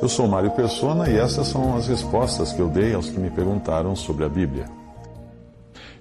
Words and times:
Eu 0.00 0.08
sou 0.08 0.28
Mário 0.28 0.50
Persona 0.52 1.10
e 1.10 1.16
essas 1.16 1.48
são 1.48 1.76
as 1.76 1.88
respostas 1.88 2.52
que 2.52 2.60
eu 2.60 2.68
dei 2.68 2.94
aos 2.94 3.10
que 3.10 3.18
me 3.18 3.30
perguntaram 3.30 3.96
sobre 3.96 4.24
a 4.24 4.28
Bíblia. 4.28 4.66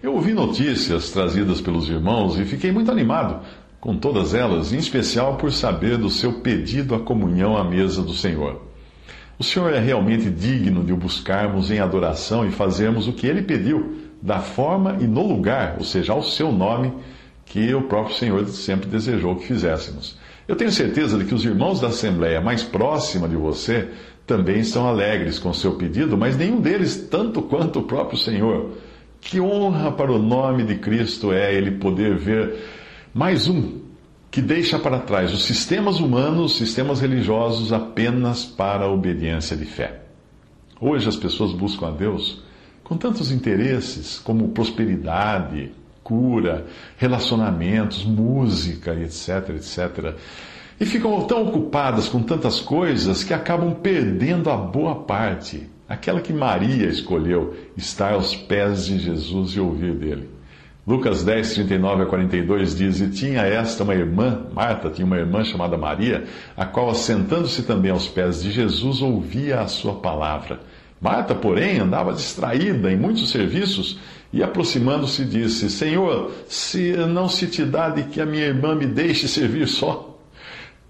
Eu 0.02 0.14
ouvi 0.14 0.34
notícias 0.34 1.10
trazidas 1.10 1.60
pelos 1.60 1.90
irmãos 1.90 2.38
e 2.40 2.46
fiquei 2.46 2.72
muito 2.72 2.92
animado 2.92 3.42
com 3.80 3.96
todas 3.96 4.34
elas, 4.34 4.74
em 4.74 4.78
especial 4.78 5.38
por 5.38 5.52
saber 5.52 5.98
do 5.98 6.10
seu 6.10 6.42
pedido 6.42 6.96
à 6.96 7.00
comunhão 7.00 7.56
à 7.56 7.64
mesa 7.64 8.02
do 8.02 8.14
Senhor. 8.14 8.62
O 9.40 9.44
Senhor 9.44 9.72
é 9.74 9.80
realmente 9.80 10.30
digno 10.30 10.84
de 10.84 10.92
o 10.92 10.98
buscarmos 10.98 11.70
em 11.70 11.80
adoração 11.80 12.46
e 12.46 12.52
fazermos 12.52 13.08
o 13.08 13.14
que 13.14 13.28
ele 13.28 13.44
pediu, 13.44 13.96
da 14.22 14.40
forma 14.40 14.98
e 15.00 15.06
no 15.06 15.26
lugar, 15.26 15.76
ou 15.78 15.84
seja, 15.84 16.14
ao 16.14 16.24
seu 16.24 16.52
nome, 16.52 16.92
que 17.46 17.74
o 17.74 17.84
próprio 17.84 18.16
Senhor 18.16 18.48
sempre 18.48 18.90
desejou 18.90 19.36
que 19.36 19.46
fizéssemos. 19.46 20.18
Eu 20.48 20.56
tenho 20.56 20.72
certeza 20.72 21.18
de 21.18 21.26
que 21.26 21.36
os 21.36 21.44
irmãos 21.44 21.82
da 21.82 21.88
Assembleia 21.88 22.40
mais 22.40 22.64
próxima 22.64 23.28
de 23.28 23.36
você 23.36 23.90
também 24.26 24.60
estão 24.60 24.88
alegres 24.88 25.40
com 25.40 25.50
o 25.50 25.54
seu 25.54 25.76
pedido, 25.76 26.18
mas 26.18 26.38
nenhum 26.38 26.62
deles 26.62 27.08
tanto 27.10 27.42
quanto 27.42 27.80
o 27.80 27.84
próprio 27.84 28.18
Senhor. 28.18 28.72
Que 29.20 29.42
honra 29.42 29.92
para 29.92 30.12
o 30.12 30.18
nome 30.18 30.64
de 30.64 30.76
Cristo 30.76 31.34
é 31.34 31.54
ele 31.54 31.72
poder 31.72 32.16
ver 32.16 32.56
mais 33.14 33.48
um 33.48 33.80
que 34.30 34.42
deixa 34.42 34.78
para 34.78 35.00
trás 35.00 35.34
os 35.34 35.46
sistemas 35.46 36.00
humanos, 36.00 36.58
sistemas 36.58 37.00
religiosos 37.00 37.74
apenas 37.74 38.46
para 38.46 38.86
a 38.86 38.92
obediência 38.92 39.58
de 39.58 39.66
fé. 39.66 40.02
Hoje 40.80 41.10
as 41.10 41.16
pessoas 41.16 41.54
buscam 41.54 41.88
a 41.88 41.92
Deus 41.92 42.44
com 42.84 42.96
tantos 42.96 43.32
interesses 43.32 44.20
como 44.20 44.50
prosperidade, 44.50 45.72
cura, 46.08 46.66
relacionamentos, 46.98 48.06
música, 48.06 48.94
etc, 48.94 49.50
etc. 49.58 50.16
E 50.80 50.86
ficam 50.86 51.22
tão 51.26 51.46
ocupadas 51.46 52.08
com 52.08 52.24
tantas 52.24 52.62
coisas 52.62 53.26
que 53.26 53.34
acabam 53.34 53.74
perdendo 53.74 54.50
a 54.50 54.56
boa 54.56 55.04
parte, 55.04 55.70
aquela 55.90 56.22
que 56.22 56.32
Maria 56.32 56.88
escolheu, 56.88 57.58
estar 57.76 58.14
aos 58.14 58.34
pés 58.34 58.86
de 58.86 59.00
Jesus 59.00 59.52
e 59.52 59.60
ouvir 59.60 59.96
dele. 59.96 60.30
Lucas 60.88 61.26
10, 61.26 61.56
39 61.56 62.04
a 62.04 62.06
42 62.06 62.78
diz: 62.78 63.02
E 63.02 63.10
tinha 63.10 63.42
esta 63.42 63.84
uma 63.84 63.94
irmã, 63.94 64.46
Marta 64.54 64.90
tinha 64.90 65.06
uma 65.06 65.18
irmã 65.18 65.44
chamada 65.44 65.78
Maria, 65.78 66.24
a 66.56 66.66
qual, 66.66 66.90
assentando-se 66.90 67.64
também 67.64 67.92
aos 67.92 68.08
pés 68.08 68.42
de 68.42 68.52
Jesus, 68.52 69.02
ouvia 69.02 69.60
a 69.60 69.68
sua 69.68 69.96
palavra. 69.96 70.62
Marta, 71.02 71.36
porém, 71.36 71.80
andava 71.80 72.14
distraída 72.14 72.90
em 72.90 72.96
muitos 72.96 73.30
serviços 73.30 74.00
e, 74.32 74.44
aproximando-se, 74.44 75.24
disse: 75.26 75.70
Senhor, 75.70 76.32
se 76.48 76.94
não 77.08 77.30
se 77.30 77.48
te 77.48 77.64
dá 77.64 77.90
de 77.90 78.04
que 78.04 78.20
a 78.20 78.26
minha 78.26 78.46
irmã 78.46 78.76
me 78.76 78.86
deixe 78.86 79.28
servir 79.28 79.68
só, 79.68 80.18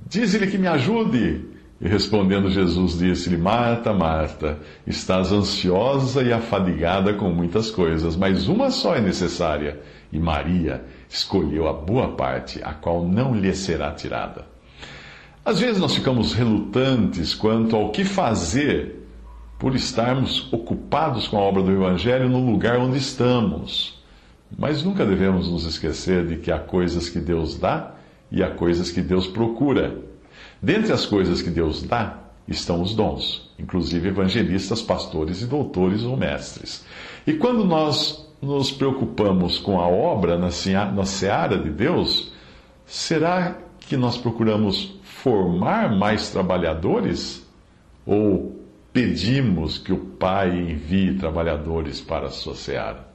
diz-lhe 0.06 0.48
que 0.48 0.58
me 0.58 0.68
ajude. 0.68 1.46
E 1.80 1.88
respondendo 1.88 2.50
Jesus, 2.50 2.98
disse-lhe: 2.98 3.38
Marta, 3.38 3.94
Marta, 3.94 4.58
estás 4.86 5.32
ansiosa 5.32 6.24
e 6.24 6.34
afadigada 6.34 7.14
com 7.14 7.30
muitas 7.30 7.70
coisas, 7.70 8.16
mas 8.16 8.48
uma 8.48 8.72
só 8.72 8.96
é 8.96 9.02
necessária. 9.02 9.80
E 10.12 10.18
Maria 10.18 10.84
escolheu 11.10 11.68
a 11.68 11.74
boa 11.74 12.10
parte, 12.16 12.60
a 12.64 12.74
qual 12.74 13.06
não 13.06 13.36
lhe 13.36 13.54
será 13.54 13.92
tirada. 13.92 14.46
Às 15.46 15.60
vezes 15.60 15.80
nós 15.80 15.94
ficamos 15.94 16.34
relutantes 16.34 17.36
quanto 17.36 17.76
ao 17.76 17.92
que 17.92 18.04
fazer 18.04 19.07
por 19.58 19.76
estarmos 19.76 20.52
ocupados 20.54 21.28
com 21.28 21.38
a 21.38 21.42
obra 21.42 21.64
do 21.64 21.72
Evangelho 21.72 22.30
no 22.30 22.46
lugar 22.46 22.78
onde 22.78 22.98
estamos. 22.98 23.98
Mas 24.56 24.84
nunca 24.84 25.06
devemos 25.06 25.50
nos 25.50 25.66
esquecer 25.66 26.26
de 26.26 26.38
que 26.38 26.52
há 26.52 26.60
coisas 26.60 27.10
que 27.10 27.20
Deus 27.20 27.58
dá 27.58 27.96
e 28.32 28.44
há 28.44 28.52
coisas 28.52 28.92
que 28.92 29.02
Deus 29.02 29.28
procura. 29.28 30.00
Dentre 30.62 30.94
as 30.94 31.06
coisas 31.06 31.42
que 31.42 31.50
Deus 31.50 31.84
dá 31.84 32.20
estão 32.48 32.82
os 32.82 32.96
dons, 32.96 33.52
inclusive 33.60 34.08
evangelistas, 34.08 34.82
pastores 34.82 35.42
e 35.42 35.46
doutores 35.46 36.04
ou 36.04 36.16
mestres. 36.16 36.86
E 37.26 37.34
quando 37.34 37.66
nós 37.66 38.26
nos 38.42 38.72
preocupamos 38.72 39.60
com 39.60 39.82
a 39.82 39.88
obra 39.88 40.38
na 40.38 41.06
seara 41.06 41.58
de 41.58 41.70
Deus, 41.70 42.32
será 42.86 43.58
que 43.82 43.98
nós 43.98 44.18
procuramos 44.18 44.98
formar 45.04 45.94
mais 45.94 46.30
trabalhadores? 46.30 47.46
Ou 48.06 48.58
pedimos 48.98 49.78
que 49.78 49.94
o 49.94 49.98
Pai 49.98 50.50
envie 50.58 51.14
trabalhadores 51.14 52.02
para 52.02 52.26
a 52.26 52.32
sua 52.32 52.56
seara. 52.56 53.08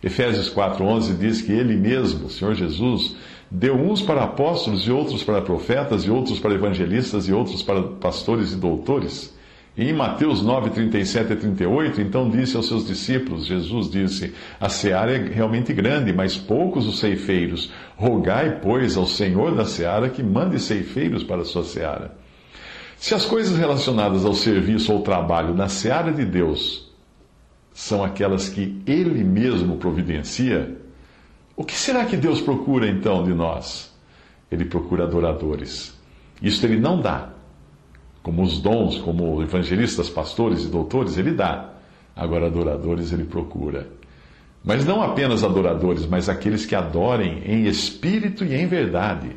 Efésios 0.00 0.48
4,11 0.48 1.18
diz 1.18 1.42
que 1.42 1.50
Ele 1.50 1.74
mesmo, 1.74 2.30
Senhor 2.30 2.54
Jesus, 2.54 3.16
deu 3.50 3.74
uns 3.74 4.00
para 4.00 4.22
apóstolos 4.22 4.86
e 4.86 4.92
outros 4.92 5.24
para 5.24 5.42
profetas 5.42 6.04
e 6.04 6.10
outros 6.12 6.38
para 6.38 6.54
evangelistas 6.54 7.26
e 7.26 7.32
outros 7.32 7.60
para 7.60 7.82
pastores 7.82 8.52
e 8.52 8.56
doutores. 8.56 9.36
E 9.76 9.90
em 9.90 9.92
Mateus 9.92 10.42
9, 10.42 10.70
37 10.70 11.32
e 11.32 11.36
38, 11.36 12.00
então 12.00 12.30
disse 12.30 12.56
aos 12.56 12.68
seus 12.68 12.86
discípulos, 12.86 13.46
Jesus 13.46 13.90
disse, 13.90 14.32
a 14.60 14.68
seara 14.68 15.10
é 15.10 15.18
realmente 15.18 15.72
grande, 15.72 16.12
mas 16.12 16.36
poucos 16.36 16.86
os 16.86 17.00
ceifeiros. 17.00 17.72
Rogai, 17.96 18.60
pois, 18.62 18.96
ao 18.96 19.08
Senhor 19.08 19.56
da 19.56 19.64
seara 19.64 20.08
que 20.08 20.22
mande 20.22 20.60
ceifeiros 20.60 21.24
para 21.24 21.42
a 21.42 21.44
sua 21.44 21.64
seara. 21.64 22.14
Se 22.96 23.14
as 23.14 23.24
coisas 23.24 23.56
relacionadas 23.56 24.24
ao 24.24 24.34
serviço 24.34 24.92
ou 24.92 25.02
trabalho 25.02 25.54
na 25.54 25.68
seara 25.68 26.12
de 26.12 26.24
Deus 26.24 26.90
são 27.72 28.02
aquelas 28.02 28.48
que 28.48 28.82
Ele 28.86 29.22
mesmo 29.22 29.76
providencia, 29.76 30.76
o 31.54 31.64
que 31.64 31.74
será 31.74 32.04
que 32.04 32.16
Deus 32.16 32.40
procura 32.40 32.88
então 32.88 33.22
de 33.22 33.34
nós? 33.34 33.94
Ele 34.50 34.64
procura 34.64 35.04
adoradores. 35.04 35.94
Isto 36.40 36.66
Ele 36.66 36.80
não 36.80 37.00
dá. 37.00 37.30
Como 38.22 38.42
os 38.42 38.60
dons, 38.60 38.98
como 38.98 39.42
evangelistas, 39.42 40.10
pastores 40.10 40.64
e 40.64 40.68
doutores, 40.68 41.16
Ele 41.16 41.32
dá. 41.32 41.74
Agora, 42.14 42.46
adoradores 42.46 43.12
Ele 43.12 43.24
procura. 43.24 43.88
Mas 44.64 44.84
não 44.84 45.02
apenas 45.02 45.44
adoradores, 45.44 46.06
mas 46.06 46.28
aqueles 46.28 46.66
que 46.66 46.74
adorem 46.74 47.42
em 47.44 47.66
espírito 47.66 48.44
e 48.44 48.54
em 48.54 48.66
verdade. 48.66 49.36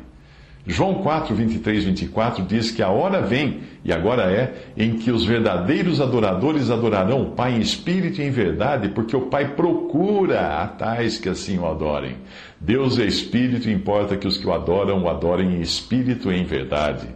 João 0.66 0.94
4, 0.96 1.34
23, 1.34 1.84
24 1.84 2.44
diz 2.44 2.70
que 2.70 2.82
a 2.82 2.90
hora 2.90 3.22
vem, 3.22 3.60
e 3.82 3.90
agora 3.90 4.30
é, 4.30 4.66
em 4.76 4.92
que 4.98 5.10
os 5.10 5.24
verdadeiros 5.24 6.02
adoradores 6.02 6.70
adorarão 6.70 7.22
o 7.22 7.30
Pai 7.30 7.54
em 7.54 7.60
espírito 7.60 8.20
e 8.20 8.24
em 8.24 8.30
verdade, 8.30 8.90
porque 8.90 9.16
o 9.16 9.22
Pai 9.22 9.54
procura 9.54 10.62
a 10.62 10.68
tais 10.68 11.16
que 11.16 11.30
assim 11.30 11.58
o 11.58 11.66
adorem. 11.66 12.16
Deus 12.60 12.98
é 12.98 13.06
espírito 13.06 13.70
e 13.70 13.72
importa 13.72 14.18
que 14.18 14.28
os 14.28 14.36
que 14.36 14.46
o 14.46 14.52
adoram 14.52 15.02
o 15.02 15.08
adorem 15.08 15.56
em 15.56 15.60
espírito 15.62 16.30
e 16.30 16.36
em 16.38 16.44
verdade. 16.44 17.08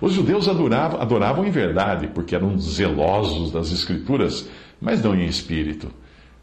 Os 0.00 0.12
judeus 0.12 0.48
adoravam, 0.48 1.00
adoravam 1.00 1.46
em 1.46 1.50
verdade, 1.50 2.08
porque 2.08 2.34
eram 2.34 2.58
zelosos 2.58 3.52
das 3.52 3.70
Escrituras, 3.70 4.48
mas 4.80 5.02
não 5.02 5.14
em 5.14 5.24
espírito. 5.24 5.88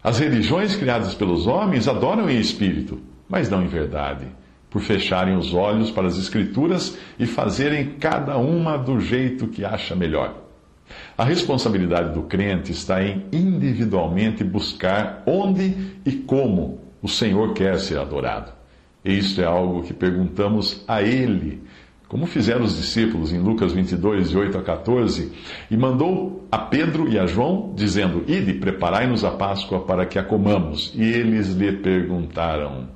As 0.01 0.19
religiões 0.19 0.75
criadas 0.75 1.13
pelos 1.13 1.47
homens 1.47 1.85
adoram 1.85 2.29
em 2.29 2.39
espírito, 2.39 2.97
mas 3.27 3.49
não 3.49 3.61
em 3.61 3.67
verdade 3.67 4.27
por 4.75 4.81
fecharem 4.81 5.37
os 5.37 5.53
olhos 5.53 5.89
para 5.89 6.05
as 6.05 6.17
Escrituras 6.17 6.97
e 7.17 7.25
fazerem 7.25 7.91
cada 7.97 8.35
uma 8.35 8.75
do 8.75 8.99
jeito 8.99 9.47
que 9.47 9.63
acha 9.63 9.95
melhor. 9.95 10.35
A 11.17 11.23
responsabilidade 11.23 12.13
do 12.13 12.23
crente 12.23 12.73
está 12.73 13.01
em 13.01 13.23
individualmente 13.31 14.43
buscar 14.43 15.23
onde 15.25 15.93
e 16.05 16.11
como 16.11 16.81
o 17.01 17.07
Senhor 17.07 17.53
quer 17.53 17.79
ser 17.79 17.97
adorado. 17.97 18.51
E 19.05 19.17
isto 19.17 19.39
é 19.39 19.45
algo 19.45 19.81
que 19.81 19.93
perguntamos 19.93 20.83
a 20.89 21.01
Ele, 21.01 21.63
como 22.09 22.25
fizeram 22.25 22.65
os 22.65 22.75
discípulos 22.75 23.31
em 23.31 23.39
Lucas 23.39 23.71
22, 23.71 24.31
de 24.31 24.37
8 24.37 24.57
a 24.57 24.61
14, 24.61 25.31
e 25.71 25.77
mandou 25.77 26.45
a 26.51 26.57
Pedro 26.57 27.07
e 27.07 27.17
a 27.17 27.25
João, 27.25 27.71
dizendo: 27.77 28.25
Ide, 28.27 28.55
preparai-nos 28.55 29.23
a 29.23 29.31
Páscoa 29.31 29.85
para 29.85 30.05
que 30.05 30.19
a 30.19 30.23
comamos. 30.23 30.91
E 30.93 31.01
eles 31.01 31.53
lhe 31.53 31.71
perguntaram: 31.71 32.93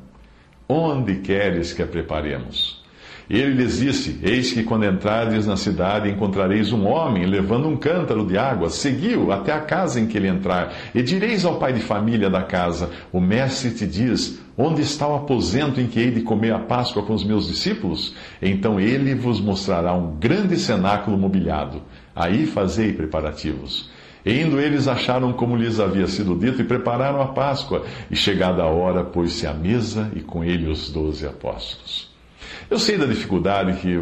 Onde 0.72 1.16
queres 1.16 1.74
que 1.74 1.82
a 1.82 1.88
preparemos? 1.88 2.80
Ele 3.28 3.56
lhes 3.56 3.80
disse: 3.80 4.20
Eis 4.22 4.54
que 4.54 4.64
quando 4.64 4.86
entrardes 4.86 5.48
na 5.48 5.58
cidade 5.58 6.08
encontrareis 6.08 6.72
um 6.72 6.86
homem 6.86 7.26
levando 7.26 7.68
um 7.68 7.76
cântaro 7.76 8.24
de 8.24 8.38
água. 8.38 8.70
Seguiu 8.70 9.32
até 9.32 9.52
a 9.52 9.62
casa 9.62 10.00
em 10.00 10.06
que 10.06 10.16
ele 10.16 10.28
entrar. 10.28 10.72
E 10.94 11.02
direis 11.02 11.44
ao 11.44 11.58
pai 11.58 11.74
de 11.74 11.80
família 11.80 12.30
da 12.30 12.44
casa: 12.44 12.92
O 13.12 13.20
mestre 13.20 13.72
te 13.72 13.88
diz: 13.88 14.40
Onde 14.56 14.84
está 14.84 15.08
o 15.08 15.16
aposento 15.16 15.82
em 15.82 15.88
que 15.88 16.00
hei 16.00 16.12
de 16.12 16.22
comer 16.22 16.54
a 16.54 16.60
Páscoa 16.60 17.02
com 17.02 17.16
os 17.16 17.24
meus 17.24 17.48
discípulos? 17.48 18.14
Então 18.40 18.80
ele 18.80 19.16
vos 19.16 19.42
mostrará 19.42 19.94
um 19.96 20.20
grande 20.20 20.56
cenáculo 20.56 21.18
mobiliado. 21.18 21.82
Aí 22.16 22.46
fazei 22.46 22.94
preparativos. 22.94 23.90
E 24.26 24.42
indo 24.42 24.60
eles 24.60 24.88
acharam 24.88 25.32
como 25.32 25.56
lhes 25.56 25.80
havia 25.80 26.08
sido 26.08 26.36
dito 26.36 26.62
e 26.62 26.66
prepararam 26.66 27.22
a 27.22 27.28
Páscoa. 27.28 27.86
E 28.12 28.16
chegada 28.16 28.64
a 28.64 28.68
hora, 28.68 29.04
pôs-se 29.04 29.48
à 29.48 29.54
mesa 29.54 30.12
e 30.16 30.22
com 30.22 30.44
ele 30.44 30.68
os 30.68 30.92
doze 30.92 31.26
apóstolos. 31.26 32.10
Eu 32.70 32.78
sei 32.78 32.98
da 32.98 33.06
dificuldade 33.06 33.80
que 33.80 34.00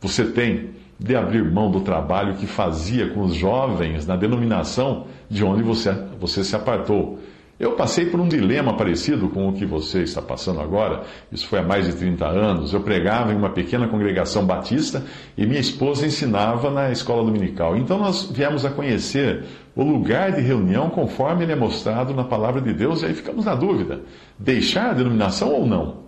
você 0.00 0.24
tem 0.24 0.70
de 0.98 1.14
abrir 1.14 1.44
mão 1.44 1.70
do 1.70 1.80
trabalho 1.80 2.36
que 2.36 2.46
fazia 2.46 3.08
com 3.10 3.20
os 3.22 3.34
jovens 3.34 4.06
na 4.06 4.16
denominação 4.16 5.06
de 5.28 5.44
onde 5.44 5.62
você, 5.62 5.92
você 6.18 6.42
se 6.42 6.56
apartou. 6.56 7.18
Eu 7.58 7.72
passei 7.72 8.04
por 8.04 8.20
um 8.20 8.28
dilema 8.28 8.76
parecido 8.76 9.30
com 9.30 9.48
o 9.48 9.52
que 9.54 9.64
você 9.64 10.02
está 10.02 10.20
passando 10.20 10.60
agora. 10.60 11.04
Isso 11.32 11.46
foi 11.46 11.60
há 11.60 11.62
mais 11.62 11.86
de 11.86 11.94
30 11.94 12.26
anos. 12.26 12.74
Eu 12.74 12.80
pregava 12.80 13.32
em 13.32 13.36
uma 13.36 13.48
pequena 13.48 13.88
congregação 13.88 14.44
batista 14.44 15.02
e 15.38 15.46
minha 15.46 15.60
esposa 15.60 16.04
ensinava 16.04 16.70
na 16.70 16.90
escola 16.92 17.24
dominical. 17.24 17.74
Então 17.74 17.98
nós 17.98 18.30
viemos 18.30 18.66
a 18.66 18.70
conhecer 18.70 19.44
o 19.74 19.82
lugar 19.82 20.32
de 20.32 20.42
reunião 20.42 20.90
conforme 20.90 21.44
ele 21.44 21.52
é 21.52 21.56
mostrado 21.56 22.12
na 22.12 22.24
palavra 22.24 22.60
de 22.60 22.74
Deus 22.74 23.00
e 23.00 23.06
aí 23.06 23.14
ficamos 23.14 23.46
na 23.46 23.54
dúvida: 23.54 24.02
deixar 24.38 24.90
a 24.90 24.92
denominação 24.92 25.50
ou 25.50 25.66
não? 25.66 26.04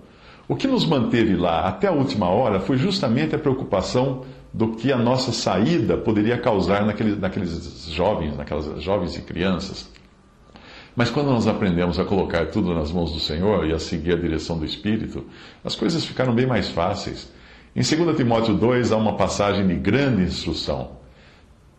O 0.47 0.55
que 0.55 0.67
nos 0.67 0.85
manteve 0.85 1.35
lá 1.35 1.67
até 1.67 1.89
a 1.89 1.93
última 1.93 2.29
hora 2.29 2.61
foi 2.61 2.77
justamente 2.77 3.35
a 3.35 3.39
preocupação 3.39 4.23
do 4.53 4.73
que 4.73 4.93
a 4.93 4.99
nossa 4.99 5.33
saída 5.33 5.97
poderia 5.97 6.37
causar 6.37 6.85
naqueles, 6.85 7.19
naqueles 7.19 7.87
jovens, 7.89 8.37
naquelas 8.37 8.83
jovens 8.83 9.17
e 9.17 9.23
crianças. 9.23 9.98
Mas 10.99 11.11
quando 11.11 11.29
nós 11.29 11.47
aprendemos 11.47 11.97
a 12.01 12.05
colocar 12.05 12.47
tudo 12.47 12.75
nas 12.75 12.91
mãos 12.91 13.13
do 13.13 13.21
Senhor 13.21 13.65
e 13.65 13.73
a 13.73 13.79
seguir 13.79 14.15
a 14.15 14.17
direção 14.17 14.59
do 14.59 14.65
Espírito, 14.65 15.25
as 15.65 15.77
coisas 15.77 16.05
ficaram 16.05 16.35
bem 16.35 16.45
mais 16.45 16.71
fáceis. 16.71 17.33
Em 17.77 17.83
2 17.83 18.17
Timóteo 18.17 18.55
2 18.55 18.91
há 18.91 18.97
uma 18.97 19.15
passagem 19.15 19.65
de 19.65 19.75
grande 19.77 20.23
instrução. 20.23 20.91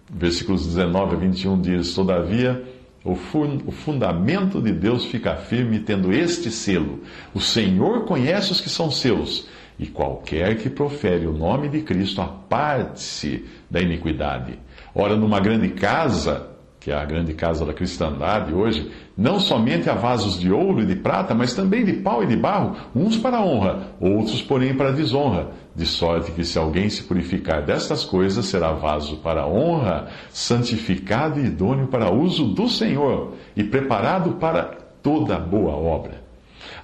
Versículos 0.10 0.66
19 0.68 1.18
a 1.18 1.20
21 1.20 1.60
diz: 1.60 1.94
Todavia, 1.94 2.64
o, 3.04 3.14
fundamento 3.14 4.62
de 4.62 4.72
Deus 4.72 5.04
fica 5.04 5.36
firme, 5.36 5.80
tendo 5.80 6.14
este 6.14 6.50
selo: 6.50 7.02
O 7.34 7.42
Senhor 7.42 8.06
conhece 8.06 8.54
os 8.54 8.62
que 8.62 8.70
são 8.70 8.90
seus, 8.90 9.50
e 9.78 9.86
qualquer 9.86 10.60
que 10.60 10.70
profere 10.70 11.28
o 11.28 11.34
nome 11.34 11.68
de 11.68 11.82
Cristo 11.82 12.22
aparte-se 12.22 13.44
da 13.70 13.82
iniquidade. 13.82 14.58
Ora, 14.96 15.18
numa 15.18 15.42
grande 15.42 15.68
casa 15.72 16.58
que 16.80 16.92
é 16.92 16.96
a 16.96 17.04
grande 17.04 17.34
casa 17.34 17.66
da 17.66 17.74
cristandade 17.74 18.54
hoje, 18.54 18.90
não 19.18 19.40
somente 19.40 19.90
há 19.90 19.94
vasos 19.94 20.40
de 20.40 20.50
ouro 20.52 20.82
e 20.82 20.86
de 20.86 20.96
prata, 20.96 21.36
mas 21.36 21.54
também 21.54 21.84
de 21.84 21.94
pau 21.94 22.24
e 22.24 22.28
de 22.28 22.38
barro, 22.38 22.78
uns 22.96 23.18
para 23.18 23.38
a 23.38 23.46
honra, 23.46 23.92
outros, 24.00 24.42
porém, 24.42 24.74
para 24.74 24.90
a 24.90 24.94
desonra. 24.94 25.50
De 25.76 25.86
sorte 25.86 26.32
que, 26.32 26.44
se 26.44 26.58
alguém 26.58 26.90
se 26.90 27.04
purificar 27.04 27.66
destas 27.66 28.06
coisas, 28.06 28.46
será 28.46 28.72
vaso 28.72 29.18
para 29.18 29.42
a 29.42 29.48
honra, 29.48 30.08
santificado 30.30 31.40
e 31.40 31.46
idôneo 31.46 31.88
para 31.88 32.12
uso 32.12 32.46
do 32.46 32.70
Senhor 32.70 33.34
e 33.56 33.64
preparado 33.64 34.34
para 34.34 34.78
toda 35.04 35.38
boa 35.38 35.76
obra. 35.76 36.22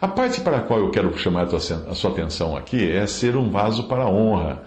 A 0.02 0.08
parte 0.08 0.42
para 0.42 0.58
a 0.58 0.62
qual 0.62 0.80
eu 0.80 0.92
quero 0.92 1.18
chamar 1.18 1.48
a 1.54 1.60
sua 1.94 2.12
atenção 2.12 2.56
aqui 2.56 2.92
é 2.92 3.08
ser 3.08 3.36
um 3.36 3.50
vaso 3.50 3.88
para 3.88 4.04
a 4.04 4.10
honra. 4.10 4.64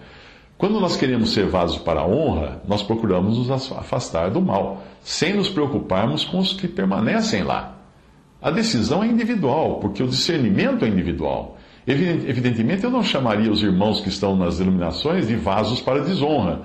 Quando 0.59 0.77
nós 0.77 0.97
queremos 0.97 1.31
ser 1.31 1.45
vaso 1.45 1.79
para 1.85 2.01
a 2.01 2.05
honra, 2.05 2.61
nós 2.67 2.83
procuramos 2.83 3.37
nos 3.37 3.49
afastar 3.49 4.29
do 4.29 4.41
mal, 4.41 4.83
sem 4.99 5.33
nos 5.33 5.47
preocuparmos 5.47 6.25
com 6.25 6.37
os 6.37 6.51
que 6.51 6.67
permanecem 6.67 7.43
lá. 7.43 7.77
A 8.41 8.51
decisão 8.51 9.01
é 9.01 9.07
individual, 9.07 9.79
porque 9.79 10.03
o 10.03 10.07
discernimento 10.07 10.83
é 10.83 10.89
individual. 10.89 11.57
Evidentemente, 11.87 12.83
eu 12.83 12.91
não 12.91 13.01
chamaria 13.01 13.49
os 13.49 13.63
irmãos 13.63 14.01
que 14.01 14.09
estão 14.09 14.35
nas 14.35 14.59
iluminações 14.59 15.29
de 15.29 15.35
vasos 15.37 15.79
para 15.79 16.03
desonra, 16.03 16.63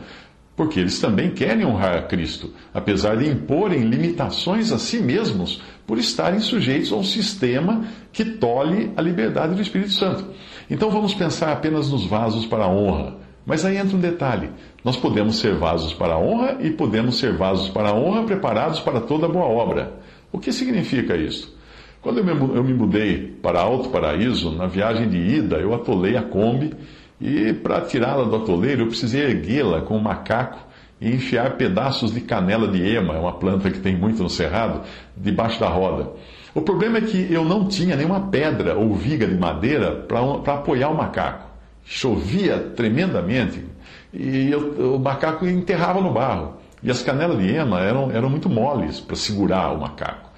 porque 0.57 0.81
eles 0.81 1.01
também 1.01 1.31
querem 1.31 1.65
honrar 1.65 1.97
a 1.97 2.03
Cristo, 2.03 2.53
apesar 2.75 3.17
de 3.17 3.31
imporem 3.31 3.85
limitações 3.85 4.73
a 4.73 4.79
si 4.79 4.99
mesmos 4.99 5.63
por 5.87 5.99
estarem 5.99 6.41
sujeitos 6.41 6.93
a 6.93 6.97
um 6.97 7.05
sistema 7.05 7.85
que 8.13 8.25
tolhe 8.25 8.91
a 8.97 9.01
liberdade 9.01 9.55
do 9.55 9.63
Espírito 9.63 9.93
Santo. 9.93 10.27
Então 10.69 10.91
vamos 10.91 11.15
pensar 11.15 11.53
apenas 11.53 11.93
nos 11.93 12.05
vasos 12.05 12.45
para 12.45 12.65
a 12.65 12.69
honra. 12.69 13.23
Mas 13.47 13.65
aí 13.65 13.77
entra 13.77 13.97
um 13.97 14.01
detalhe: 14.01 14.51
nós 14.85 14.97
podemos 14.97 15.39
ser 15.39 15.55
vasos 15.55 15.93
para 15.93 16.15
a 16.15 16.19
honra 16.19 16.59
e 16.61 16.71
podemos 16.71 17.19
ser 17.19 17.35
vasos 17.35 17.69
para 17.69 17.91
a 17.91 17.95
honra 17.95 18.25
preparados 18.25 18.81
para 18.81 19.01
toda 19.01 19.29
boa 19.29 19.47
obra. 19.47 19.95
O 20.33 20.39
que 20.39 20.53
significa 20.53 21.17
isso? 21.17 21.55
Quando 22.01 22.19
eu 22.19 22.65
me, 22.65 22.75
mudei 22.75 23.35
para 23.43 23.61
Alto 23.61 23.89
Paraíso, 23.89 24.51
na 24.51 24.67
viagem 24.67 25.09
de 25.09 25.17
ida, 25.17 25.57
eu 25.57 25.73
atolei 25.73 26.17
a 26.17 26.23
Kombi 26.23 26.75
e 27.19 27.53
para 27.55 27.81
tirá-la 27.81 28.25
do 28.25 28.37
atoleiro 28.37 28.83
eu 28.83 28.89
precisei 28.89 29.23
erguê-la 29.23 29.81
com 29.81 29.97
um 29.97 30.03
macaco 30.03 30.59
e 31.01 31.09
enfiar 31.09 31.57
pedaços 31.57 32.13
de 32.13 32.21
canela 32.21 32.69
de 32.69 32.83
ema, 32.83 33.15
é 33.15 33.19
uma 33.19 33.33
planta 33.33 33.71
que 33.71 33.79
tem 33.79 33.97
muito 33.97 34.23
no 34.23 34.29
cerrado, 34.29 34.83
debaixo 35.17 35.59
da 35.59 35.69
roda. 35.69 36.11
O 36.55 36.61
problema 36.61 36.99
é 36.99 37.01
que 37.01 37.33
eu 37.33 37.45
não 37.45 37.69
tinha 37.69 37.97
nenhuma 37.97 38.29
pedra 38.29 38.77
ou 38.77 38.95
viga 38.95 39.27
de 39.27 39.37
madeira 39.37 39.93
para 40.07 40.55
apoiar 40.55 40.91
o 40.91 40.97
macaco 40.97 41.54
chovia 41.85 42.59
tremendamente 42.75 43.65
e 44.13 44.51
eu, 44.51 44.95
o 44.95 44.99
macaco 44.99 45.47
enterrava 45.47 46.01
no 46.01 46.13
barro. 46.13 46.57
E 46.83 46.91
as 46.91 47.03
canelas 47.03 47.39
de 47.39 47.51
ema 47.51 47.81
eram, 47.81 48.11
eram 48.11 48.31
muito 48.31 48.49
moles 48.49 49.01
para 49.01 49.17
segurar 49.17 49.73
o 49.73 49.81
macaco. 49.81 50.31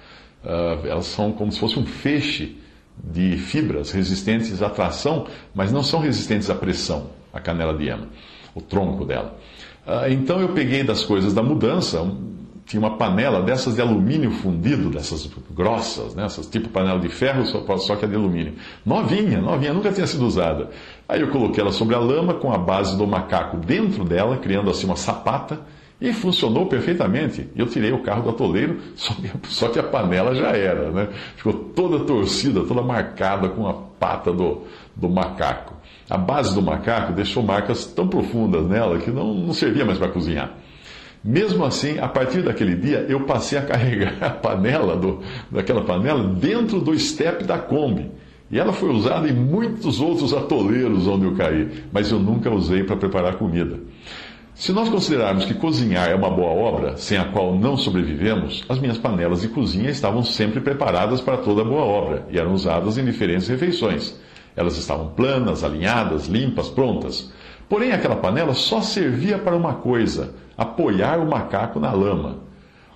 Uh, 0.43 0.87
elas 0.87 1.05
são 1.05 1.31
como 1.31 1.51
se 1.51 1.59
fosse 1.59 1.77
um 1.77 1.85
feixe 1.85 2.57
de 3.03 3.37
fibras 3.37 3.91
resistentes 3.91 4.61
à 4.61 4.69
tração, 4.69 5.27
mas 5.53 5.71
não 5.71 5.83
são 5.83 5.99
resistentes 5.99 6.49
à 6.49 6.55
pressão, 6.55 7.09
a 7.33 7.39
canela 7.39 7.77
de 7.77 7.87
ema, 7.87 8.07
o 8.55 8.61
tronco 8.61 9.05
dela. 9.05 9.37
Uh, 9.85 10.11
então 10.11 10.39
eu 10.39 10.49
peguei 10.49 10.83
das 10.83 11.03
coisas 11.03 11.33
da 11.33 11.43
mudança, 11.43 12.01
tinha 12.67 12.81
uma 12.81 12.97
panela 12.97 13.41
dessas 13.41 13.75
de 13.75 13.81
alumínio 13.81 14.29
fundido, 14.29 14.89
dessas 14.89 15.25
grossas, 15.51 16.13
né? 16.13 16.25
Essas, 16.25 16.45
tipo 16.47 16.67
panela 16.67 16.99
de 16.99 17.07
ferro, 17.07 17.45
só, 17.45 17.77
só 17.77 17.95
que 17.95 18.03
é 18.03 18.07
de 18.07 18.15
alumínio. 18.15 18.55
Novinha, 18.85 19.39
novinha, 19.41 19.73
nunca 19.73 19.89
tinha 19.91 20.05
sido 20.05 20.25
usada. 20.25 20.69
Aí 21.07 21.21
eu 21.21 21.29
coloquei 21.29 21.61
ela 21.61 21.71
sobre 21.71 21.95
a 21.95 21.99
lama 21.99 22.33
com 22.33 22.51
a 22.51 22.57
base 22.57 22.97
do 22.97 23.07
macaco 23.07 23.55
dentro 23.55 24.03
dela, 24.03 24.37
criando 24.37 24.69
assim 24.69 24.85
uma 24.85 24.97
sapata, 24.97 25.61
e 25.99 26.11
funcionou 26.11 26.65
perfeitamente. 26.65 27.47
Eu 27.55 27.67
tirei 27.67 27.93
o 27.93 28.03
carro 28.03 28.23
do 28.23 28.29
atoleiro, 28.31 28.79
só 28.95 29.13
que, 29.13 29.31
só 29.47 29.69
que 29.69 29.79
a 29.79 29.83
panela 29.83 30.35
já 30.35 30.49
era, 30.49 30.91
né? 30.91 31.07
Ficou 31.37 31.53
toda 31.53 32.03
torcida, 32.03 32.65
toda 32.65 32.81
marcada 32.81 33.47
com 33.47 33.65
a 33.65 33.73
pata 33.73 34.33
do, 34.33 34.63
do 34.93 35.07
macaco. 35.07 35.73
A 36.09 36.17
base 36.17 36.53
do 36.53 36.61
macaco 36.61 37.13
deixou 37.13 37.41
marcas 37.41 37.85
tão 37.85 38.09
profundas 38.09 38.65
nela 38.67 38.99
que 38.99 39.09
não, 39.09 39.33
não 39.33 39.53
servia 39.53 39.85
mais 39.85 39.97
para 39.97 40.09
cozinhar. 40.09 40.51
Mesmo 41.23 41.65
assim, 41.65 41.99
a 41.99 42.07
partir 42.07 42.41
daquele 42.41 42.75
dia, 42.75 43.05
eu 43.09 43.21
passei 43.21 43.57
a 43.57 43.61
carregar 43.61 44.15
a 44.21 44.29
panela, 44.29 44.95
do, 44.95 45.21
daquela 45.51 45.83
panela, 45.83 46.23
dentro 46.23 46.79
do 46.79 46.93
estepe 46.93 47.43
da 47.43 47.57
Kombi. 47.57 48.11
E 48.49 48.57
ela 48.57 48.71
foi 48.71 48.89
usada 48.89 49.27
em 49.27 49.33
muitos 49.33 49.99
outros 49.99 50.33
atoleiros 50.33 51.05
onde 51.07 51.25
eu 51.25 51.35
caí, 51.35 51.83
mas 51.91 52.11
eu 52.11 52.19
nunca 52.19 52.49
usei 52.49 52.83
para 52.83 52.95
preparar 52.95 53.35
comida. 53.35 53.77
Se 54.55 54.71
nós 54.71 54.89
considerarmos 54.89 55.45
que 55.45 55.53
cozinhar 55.53 56.09
é 56.09 56.15
uma 56.15 56.31
boa 56.31 56.49
obra, 56.49 56.97
sem 56.97 57.17
a 57.17 57.25
qual 57.25 57.55
não 57.55 57.77
sobrevivemos, 57.77 58.63
as 58.67 58.79
minhas 58.79 58.97
panelas 58.97 59.41
de 59.41 59.49
cozinha 59.49 59.91
estavam 59.91 60.23
sempre 60.23 60.61
preparadas 60.61 61.21
para 61.21 61.37
toda 61.37 61.63
boa 61.63 61.83
obra 61.83 62.25
e 62.31 62.39
eram 62.39 62.53
usadas 62.53 62.97
em 62.97 63.05
diferentes 63.05 63.47
refeições. 63.47 64.19
Elas 64.57 64.75
estavam 64.75 65.09
planas, 65.09 65.63
alinhadas, 65.63 66.25
limpas, 66.25 66.67
prontas. 66.67 67.31
Porém, 67.69 67.91
aquela 67.91 68.15
panela 68.15 68.55
só 68.55 68.81
servia 68.81 69.37
para 69.37 69.55
uma 69.55 69.75
coisa: 69.75 70.33
apoiar 70.57 71.19
o 71.19 71.29
macaco 71.29 71.79
na 71.79 71.91
lama. 71.91 72.39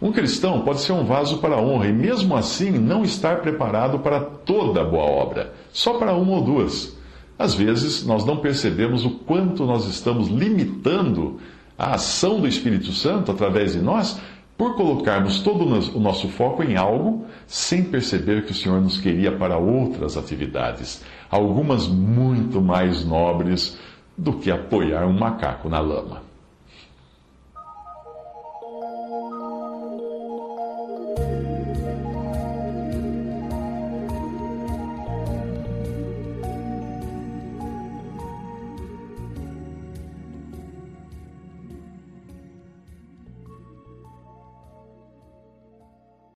Um 0.02 0.12
cristão 0.12 0.62
pode 0.62 0.82
ser 0.82 0.94
um 0.94 1.06
vaso 1.06 1.38
para 1.38 1.54
a 1.54 1.62
honra 1.62 1.88
e, 1.88 1.94
mesmo 1.94 2.36
assim, 2.36 2.72
não 2.72 3.04
estar 3.04 3.42
preparado 3.42 4.00
para 4.00 4.20
toda 4.20 4.84
boa 4.84 5.04
obra, 5.04 5.54
só 5.72 5.94
para 6.00 6.16
uma 6.16 6.38
ou 6.38 6.42
duas. 6.42 6.98
Às 7.38 7.54
vezes, 7.54 8.04
nós 8.04 8.26
não 8.26 8.38
percebemos 8.38 9.06
o 9.06 9.12
quanto 9.12 9.64
nós 9.64 9.86
estamos 9.86 10.28
limitando 10.28 11.40
a 11.78 11.94
ação 11.94 12.40
do 12.40 12.48
Espírito 12.48 12.92
Santo 12.92 13.32
através 13.32 13.74
de 13.74 13.80
nós 13.80 14.20
por 14.62 14.76
colocarmos 14.76 15.40
todo 15.40 15.66
o 15.66 16.00
nosso 16.00 16.28
foco 16.28 16.62
em 16.62 16.76
algo, 16.78 17.26
sem 17.48 17.84
perceber 17.84 18.46
que 18.46 18.52
o 18.52 18.54
Senhor 18.54 18.80
nos 18.80 19.00
queria 19.00 19.32
para 19.32 19.58
outras 19.58 20.16
atividades, 20.16 21.04
algumas 21.32 21.88
muito 21.88 22.62
mais 22.62 23.04
nobres 23.04 23.80
do 24.16 24.34
que 24.34 24.52
apoiar 24.52 25.08
um 25.08 25.18
macaco 25.18 25.68
na 25.68 25.80
lama. 25.80 26.22